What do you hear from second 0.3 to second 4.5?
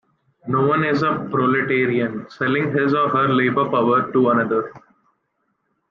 No-one is a proletarian, selling his or her labor power to